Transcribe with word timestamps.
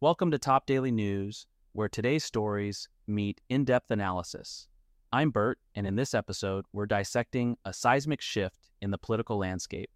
Welcome 0.00 0.30
to 0.30 0.38
Top 0.38 0.64
Daily 0.64 0.92
News, 0.92 1.48
where 1.72 1.88
today's 1.88 2.22
stories 2.22 2.88
meet 3.08 3.40
in 3.48 3.64
depth 3.64 3.90
analysis. 3.90 4.68
I'm 5.12 5.30
Burt, 5.30 5.58
and 5.74 5.88
in 5.88 5.96
this 5.96 6.14
episode, 6.14 6.66
we're 6.72 6.86
dissecting 6.86 7.56
a 7.64 7.72
seismic 7.72 8.20
shift 8.20 8.70
in 8.80 8.92
the 8.92 8.96
political 8.96 9.38
landscape, 9.38 9.90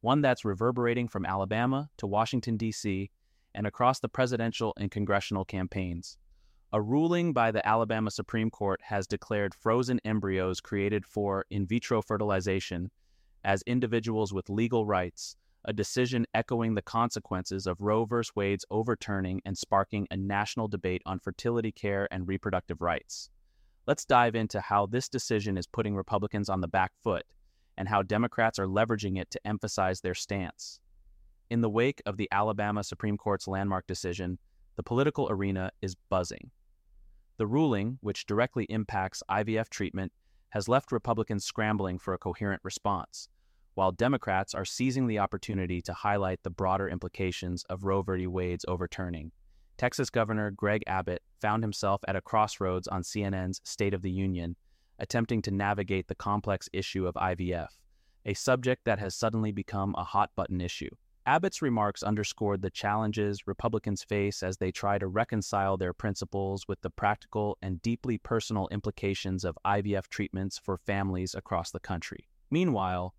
one 0.00 0.20
that's 0.20 0.44
reverberating 0.44 1.08
from 1.08 1.26
Alabama 1.26 1.90
to 1.96 2.06
Washington, 2.06 2.56
D.C., 2.56 3.10
and 3.52 3.66
across 3.66 3.98
the 3.98 4.08
presidential 4.08 4.74
and 4.76 4.92
congressional 4.92 5.44
campaigns. 5.44 6.18
A 6.72 6.80
ruling 6.80 7.32
by 7.32 7.50
the 7.50 7.66
Alabama 7.66 8.12
Supreme 8.12 8.50
Court 8.50 8.80
has 8.84 9.08
declared 9.08 9.56
frozen 9.56 9.98
embryos 10.04 10.60
created 10.60 11.04
for 11.04 11.46
in 11.50 11.66
vitro 11.66 12.00
fertilization 12.00 12.92
as 13.42 13.62
individuals 13.62 14.32
with 14.32 14.48
legal 14.48 14.86
rights, 14.86 15.34
a 15.64 15.72
decision 15.72 16.26
echoing 16.34 16.74
the 16.74 16.82
consequences 16.82 17.66
of 17.66 17.80
Roe 17.80 18.04
v. 18.04 18.16
Wade's 18.34 18.64
overturning 18.70 19.40
and 19.44 19.56
sparking 19.56 20.06
a 20.10 20.16
national 20.16 20.68
debate 20.68 21.02
on 21.04 21.18
fertility 21.18 21.72
care 21.72 22.08
and 22.10 22.28
reproductive 22.28 22.80
rights. 22.80 23.30
Let's 23.86 24.04
dive 24.04 24.34
into 24.34 24.60
how 24.60 24.86
this 24.86 25.08
decision 25.08 25.56
is 25.56 25.66
putting 25.66 25.96
Republicans 25.96 26.48
on 26.48 26.60
the 26.60 26.68
back 26.68 26.92
foot 27.02 27.24
and 27.76 27.88
how 27.88 28.02
Democrats 28.02 28.58
are 28.58 28.66
leveraging 28.66 29.18
it 29.18 29.30
to 29.30 29.46
emphasize 29.46 30.00
their 30.00 30.14
stance. 30.14 30.80
In 31.50 31.62
the 31.62 31.70
wake 31.70 32.02
of 32.04 32.18
the 32.18 32.28
Alabama 32.30 32.84
Supreme 32.84 33.16
Court's 33.16 33.48
landmark 33.48 33.86
decision, 33.86 34.38
the 34.76 34.82
political 34.82 35.28
arena 35.30 35.70
is 35.80 35.96
buzzing. 36.10 36.50
The 37.38 37.46
ruling, 37.46 37.98
which 38.00 38.26
directly 38.26 38.64
impacts 38.64 39.22
IVF 39.30 39.68
treatment, 39.70 40.12
has 40.50 40.68
left 40.68 40.92
Republicans 40.92 41.44
scrambling 41.44 41.98
for 41.98 42.12
a 42.12 42.18
coherent 42.18 42.60
response, 42.64 43.28
while 43.78 43.92
Democrats 43.92 44.56
are 44.56 44.64
seizing 44.64 45.06
the 45.06 45.20
opportunity 45.20 45.80
to 45.80 45.92
highlight 45.92 46.42
the 46.42 46.50
broader 46.50 46.88
implications 46.88 47.62
of 47.70 47.84
Roe 47.84 48.02
v. 48.02 48.26
Wade's 48.26 48.64
overturning. 48.66 49.30
Texas 49.76 50.10
Governor 50.10 50.50
Greg 50.50 50.82
Abbott 50.88 51.22
found 51.40 51.62
himself 51.62 52.00
at 52.08 52.16
a 52.16 52.20
crossroads 52.20 52.88
on 52.88 53.02
CNN's 53.02 53.60
State 53.62 53.94
of 53.94 54.02
the 54.02 54.10
Union, 54.10 54.56
attempting 54.98 55.40
to 55.42 55.52
navigate 55.52 56.08
the 56.08 56.16
complex 56.16 56.68
issue 56.72 57.06
of 57.06 57.14
IVF, 57.14 57.68
a 58.26 58.34
subject 58.34 58.84
that 58.84 58.98
has 58.98 59.14
suddenly 59.14 59.52
become 59.52 59.94
a 59.96 60.02
hot 60.02 60.30
button 60.34 60.60
issue. 60.60 60.90
Abbott's 61.24 61.62
remarks 61.62 62.02
underscored 62.02 62.62
the 62.62 62.70
challenges 62.70 63.46
Republicans 63.46 64.02
face 64.02 64.42
as 64.42 64.56
they 64.56 64.72
try 64.72 64.98
to 64.98 65.06
reconcile 65.06 65.76
their 65.76 65.92
principles 65.92 66.66
with 66.66 66.80
the 66.80 66.90
practical 66.90 67.56
and 67.62 67.80
deeply 67.80 68.18
personal 68.18 68.66
implications 68.72 69.44
of 69.44 69.56
IVF 69.64 70.08
treatments 70.08 70.58
for 70.58 70.78
families 70.78 71.36
across 71.36 71.70
the 71.70 71.78
country. 71.78 72.28
Meanwhile, 72.50 73.14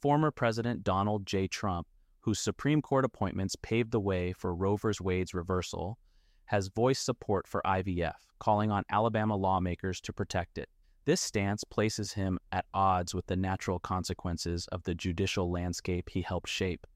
former 0.00 0.30
President 0.30 0.82
Donald 0.82 1.26
J. 1.26 1.46
Trump, 1.46 1.86
whose 2.20 2.38
Supreme 2.38 2.82
Court 2.82 3.04
appointments 3.04 3.56
paved 3.62 3.90
the 3.90 4.00
way 4.00 4.32
for 4.32 4.54
Roe 4.54 4.76
v. 4.76 4.88
Wade's 5.00 5.34
reversal, 5.34 5.98
has 6.46 6.68
voiced 6.68 7.04
support 7.04 7.46
for 7.46 7.62
IVF, 7.64 8.16
calling 8.38 8.70
on 8.70 8.84
Alabama 8.90 9.36
lawmakers 9.36 10.00
to 10.02 10.12
protect 10.12 10.58
it. 10.58 10.68
This 11.04 11.20
stance 11.20 11.64
places 11.64 12.12
him 12.12 12.38
at 12.52 12.66
odds 12.74 13.14
with 13.14 13.26
the 13.26 13.36
natural 13.36 13.78
consequences 13.78 14.66
of 14.68 14.82
the 14.82 14.94
judicial 14.94 15.50
landscape 15.50 16.10
he 16.10 16.22
helped 16.22 16.48
shape. 16.48 16.86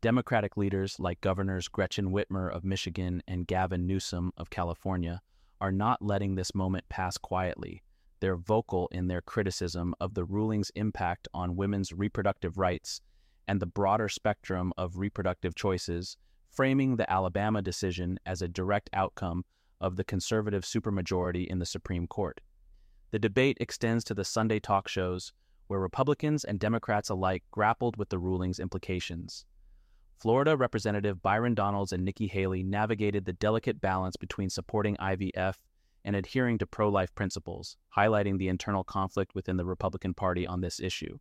Democratic 0.00 0.56
leaders 0.56 0.98
like 0.98 1.20
Governors 1.20 1.68
Gretchen 1.68 2.10
Whitmer 2.10 2.52
of 2.52 2.64
Michigan 2.64 3.22
and 3.28 3.46
Gavin 3.46 3.86
Newsom 3.86 4.32
of 4.36 4.50
California 4.50 5.20
are 5.60 5.70
not 5.70 6.02
letting 6.02 6.34
this 6.34 6.56
moment 6.56 6.88
pass 6.88 7.16
quietly. 7.16 7.82
They're 8.22 8.36
vocal 8.36 8.88
in 8.92 9.08
their 9.08 9.20
criticism 9.20 9.96
of 9.98 10.14
the 10.14 10.24
ruling's 10.24 10.70
impact 10.76 11.26
on 11.34 11.56
women's 11.56 11.92
reproductive 11.92 12.56
rights 12.56 13.00
and 13.48 13.58
the 13.58 13.66
broader 13.66 14.08
spectrum 14.08 14.72
of 14.78 14.96
reproductive 14.96 15.56
choices, 15.56 16.16
framing 16.48 16.94
the 16.94 17.12
Alabama 17.12 17.62
decision 17.62 18.20
as 18.24 18.40
a 18.40 18.46
direct 18.46 18.88
outcome 18.92 19.44
of 19.80 19.96
the 19.96 20.04
conservative 20.04 20.62
supermajority 20.62 21.48
in 21.48 21.58
the 21.58 21.66
Supreme 21.66 22.06
Court. 22.06 22.40
The 23.10 23.18
debate 23.18 23.58
extends 23.60 24.04
to 24.04 24.14
the 24.14 24.24
Sunday 24.24 24.60
talk 24.60 24.86
shows, 24.86 25.32
where 25.66 25.80
Republicans 25.80 26.44
and 26.44 26.60
Democrats 26.60 27.10
alike 27.10 27.42
grappled 27.50 27.96
with 27.96 28.10
the 28.10 28.20
ruling's 28.20 28.60
implications. 28.60 29.44
Florida 30.20 30.56
Representative 30.56 31.20
Byron 31.22 31.56
Donalds 31.56 31.90
and 31.90 32.04
Nikki 32.04 32.28
Haley 32.28 32.62
navigated 32.62 33.24
the 33.24 33.32
delicate 33.32 33.80
balance 33.80 34.16
between 34.16 34.48
supporting 34.48 34.96
IVF 34.98 35.56
and 36.04 36.16
adhering 36.16 36.58
to 36.58 36.66
pro 36.66 36.88
life 36.88 37.14
principles, 37.14 37.76
highlighting 37.96 38.38
the 38.38 38.48
internal 38.48 38.84
conflict 38.84 39.34
within 39.34 39.56
the 39.56 39.64
Republican 39.64 40.14
Party 40.14 40.46
on 40.46 40.60
this 40.60 40.80
issue. 40.80 41.18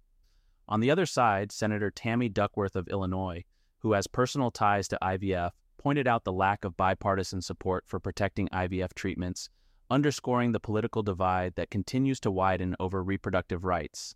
On 0.68 0.80
the 0.80 0.92
other 0.92 1.06
side, 1.06 1.52
Senator 1.52 1.92
Tammy 1.92 2.30
Duckworth 2.30 2.76
of 2.76 2.88
Illinois, 2.88 3.44
who 3.80 3.94
has 3.94 4.08
personal 4.08 4.52
ties 4.52 4.88
to 4.88 4.98
IVF, 5.02 5.52
pointed 5.78 6.08
out 6.08 6.24
the 6.24 6.32
lack 6.32 6.64
of 6.64 6.78
bipartisan 6.78 7.42
support 7.42 7.84
for 7.88 8.00
protecting 8.00 8.48
IVF 8.50 8.94
treatments, 8.94 9.50
underscoring 9.90 10.52
the 10.52 10.60
political 10.60 11.04
divide 11.04 11.56
that 11.56 11.72
continues 11.72 12.20
to 12.20 12.32
widen 12.32 12.76
over 12.80 13.04
reproductive 13.04 13.66
rights. 13.66 14.16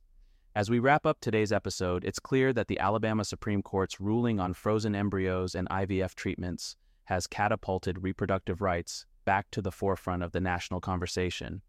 As 0.55 0.69
we 0.69 0.79
wrap 0.79 1.05
up 1.05 1.19
today's 1.19 1.51
episode, 1.51 2.05
it's 2.05 2.19
clear 2.19 2.53
that 2.53 2.67
the 2.67 2.79
Alabama 2.79 3.25
Supreme 3.25 3.61
Court's 3.61 3.99
ruling 3.99 4.39
on 4.39 4.53
frozen 4.53 4.95
embryos 4.95 5.53
and 5.55 5.67
IVF 5.69 6.15
treatments 6.15 6.77
has 7.05 7.27
catapulted 7.27 8.03
reproductive 8.03 8.61
rights 8.61 9.05
back 9.25 9.51
to 9.51 9.61
the 9.61 9.71
forefront 9.71 10.23
of 10.23 10.31
the 10.31 10.39
national 10.39 10.79
conversation. 10.79 11.61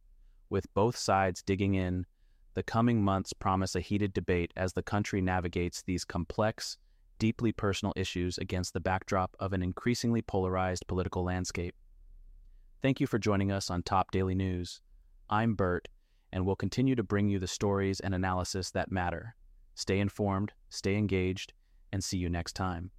With 0.49 0.73
both 0.75 0.97
sides 0.97 1.43
digging 1.43 1.75
in, 1.75 2.07
the 2.55 2.63
coming 2.63 3.03
months 3.03 3.33
promise 3.33 3.75
a 3.75 3.81
heated 3.81 4.13
debate 4.13 4.53
as 4.57 4.73
the 4.73 4.83
country 4.83 5.21
navigates 5.21 5.83
these 5.83 6.05
complex, 6.05 6.79
deeply 7.19 7.53
personal 7.53 7.93
issues 7.97 8.39
against 8.39 8.73
the 8.73 8.81
backdrop 8.81 9.37
of 9.41 9.53
an 9.53 9.63
increasingly 9.63 10.23
polarized 10.23 10.87
political 10.87 11.25
landscape. 11.25 11.75
Thank 12.83 13.01
you 13.01 13.07
for 13.07 13.19
joining 13.19 13.51
us 13.51 13.71
on 13.71 13.83
Top 13.83 14.11
Daily 14.11 14.35
News. 14.35 14.81
I'm 15.29 15.55
Burt 15.55 15.89
and 16.33 16.45
we'll 16.45 16.57
continue 16.57 16.95
to 16.95 17.03
bring 17.03 17.29
you 17.29 17.39
the 17.39 17.47
stories 17.47 18.01
and 18.01 18.15
analysis 18.15 18.71
that 18.73 18.91
matter. 18.91 19.35
Stay 19.75 20.01
informed, 20.01 20.53
stay 20.69 20.97
engaged, 20.97 21.53
and 21.93 22.03
see 22.03 22.19
you 22.19 22.29
next 22.29 22.55
time. 22.55 22.91